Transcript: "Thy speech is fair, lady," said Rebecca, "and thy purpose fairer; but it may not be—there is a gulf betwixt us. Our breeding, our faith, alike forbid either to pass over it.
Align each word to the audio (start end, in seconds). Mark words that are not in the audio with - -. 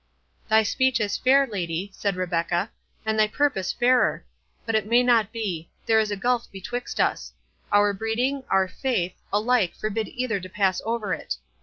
"Thy 0.49 0.63
speech 0.63 0.99
is 0.99 1.15
fair, 1.15 1.45
lady," 1.45 1.91
said 1.93 2.15
Rebecca, 2.15 2.71
"and 3.05 3.19
thy 3.19 3.27
purpose 3.27 3.71
fairer; 3.71 4.25
but 4.65 4.73
it 4.73 4.87
may 4.87 5.03
not 5.03 5.31
be—there 5.31 5.99
is 5.99 6.09
a 6.09 6.15
gulf 6.17 6.51
betwixt 6.51 6.99
us. 6.99 7.33
Our 7.71 7.93
breeding, 7.93 8.41
our 8.49 8.67
faith, 8.67 9.13
alike 9.31 9.75
forbid 9.75 10.07
either 10.07 10.39
to 10.39 10.49
pass 10.49 10.81
over 10.85 11.13
it. 11.13 11.37